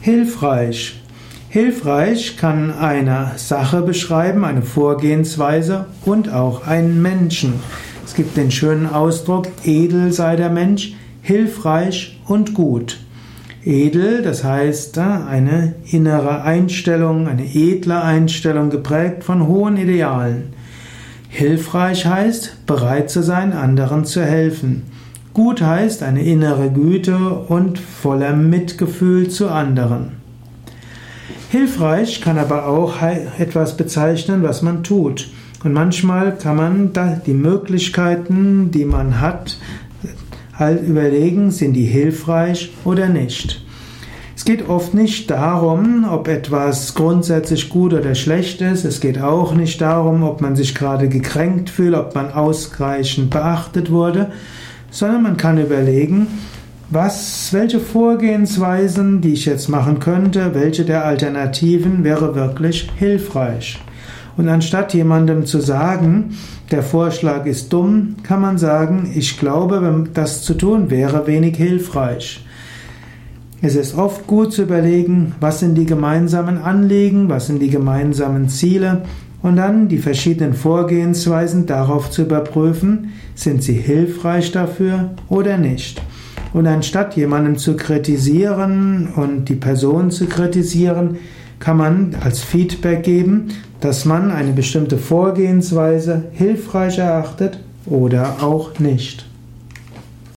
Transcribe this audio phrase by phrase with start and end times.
[0.00, 1.00] Hilfreich.
[1.48, 7.54] Hilfreich kann eine Sache beschreiben, eine Vorgehensweise und auch einen Menschen.
[8.04, 12.98] Es gibt den schönen Ausdruck, edel sei der Mensch, hilfreich und gut.
[13.64, 20.54] Edel, das heißt eine innere Einstellung, eine edle Einstellung geprägt von hohen Idealen.
[21.28, 24.84] Hilfreich heißt bereit zu sein, anderen zu helfen.
[25.38, 30.16] Gut heißt eine innere Güte und voller Mitgefühl zu anderen.
[31.50, 32.94] Hilfreich kann aber auch
[33.38, 35.30] etwas bezeichnen, was man tut.
[35.62, 36.90] Und manchmal kann man
[37.24, 39.58] die Möglichkeiten, die man hat,
[40.54, 43.64] halt überlegen, sind die hilfreich oder nicht.
[44.34, 48.84] Es geht oft nicht darum, ob etwas grundsätzlich gut oder schlecht ist.
[48.84, 53.92] Es geht auch nicht darum, ob man sich gerade gekränkt fühlt, ob man ausreichend beachtet
[53.92, 54.32] wurde,
[54.90, 56.26] sondern man kann überlegen,
[56.90, 63.78] was, welche Vorgehensweisen, die ich jetzt machen könnte, welche der Alternativen wäre wirklich hilfreich.
[64.38, 66.36] Und anstatt jemandem zu sagen,
[66.70, 72.44] der Vorschlag ist dumm, kann man sagen, ich glaube, das zu tun wäre wenig hilfreich.
[73.60, 78.48] Es ist oft gut zu überlegen, was sind die gemeinsamen Anliegen, was sind die gemeinsamen
[78.48, 79.02] Ziele
[79.42, 86.02] und dann die verschiedenen Vorgehensweisen darauf zu überprüfen, sind sie hilfreich dafür oder nicht.
[86.52, 91.18] Und anstatt jemanden zu kritisieren und die Person zu kritisieren,
[91.60, 93.48] kann man als Feedback geben,
[93.80, 99.26] dass man eine bestimmte Vorgehensweise hilfreich erachtet oder auch nicht.